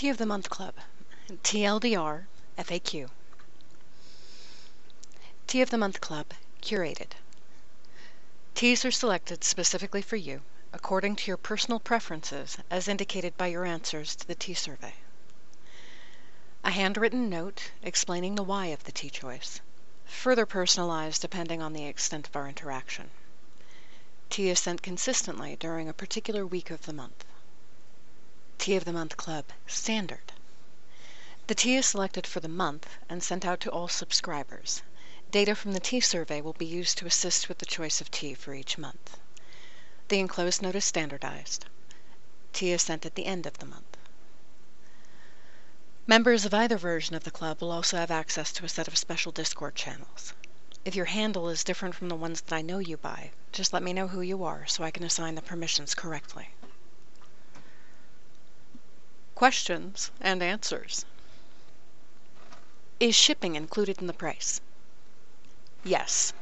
[0.00, 0.76] Tea of the Month Club,
[1.28, 2.24] TLDR,
[2.56, 3.10] FAQ.
[5.46, 7.08] Tea of the Month Club, curated.
[8.54, 10.40] Teas are selected specifically for you,
[10.72, 14.94] according to your personal preferences as indicated by your answers to the tea survey.
[16.64, 19.60] A handwritten note explaining the why of the tea choice,
[20.06, 23.10] further personalized depending on the extent of our interaction.
[24.30, 27.26] Tea is sent consistently during a particular week of the month.
[28.60, 30.34] Tea of the Month Club Standard.
[31.46, 34.82] The tea is selected for the month and sent out to all subscribers.
[35.30, 38.34] Data from the tea survey will be used to assist with the choice of tea
[38.34, 39.16] for each month.
[40.08, 41.64] The enclosed note is standardized.
[42.52, 43.96] Tea is sent at the end of the month.
[46.06, 48.98] Members of either version of the club will also have access to a set of
[48.98, 50.34] special Discord channels.
[50.84, 53.82] If your handle is different from the ones that I know you by, just let
[53.82, 56.50] me know who you are so I can assign the permissions correctly.
[59.40, 61.06] Questions and answers.
[63.00, 64.60] Is shipping included in the price?
[65.82, 66.34] Yes.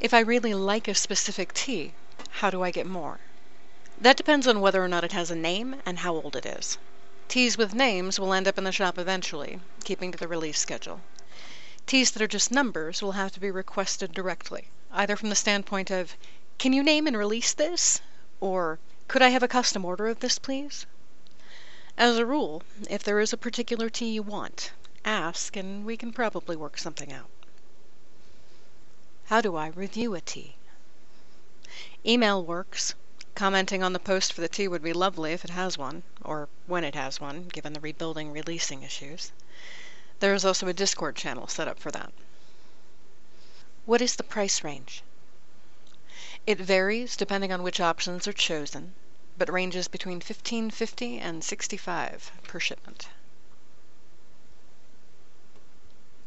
[0.00, 1.92] If I really like a specific tea,
[2.40, 3.20] how do I get more?
[4.00, 6.78] That depends on whether or not it has a name and how old it is.
[7.28, 11.02] Teas with names will end up in the shop eventually, keeping to the release schedule.
[11.86, 15.90] Teas that are just numbers will have to be requested directly, either from the standpoint
[15.90, 16.16] of,
[16.56, 18.00] can you name and release this?
[18.40, 20.86] Or, could I have a custom order of this, please?
[21.96, 24.72] As a rule, if there is a particular tea you want,
[25.04, 27.30] ask and we can probably work something out.
[29.26, 30.56] How do I review a tea?
[32.04, 32.94] Email works.
[33.34, 36.48] Commenting on the post for the tea would be lovely if it has one, or
[36.66, 39.32] when it has one, given the rebuilding releasing issues.
[40.20, 42.12] There is also a Discord channel set up for that.
[43.86, 45.02] What is the price range?
[46.46, 48.92] It varies depending on which options are chosen,
[49.38, 53.08] but ranges between $15.50 and 65 per shipment.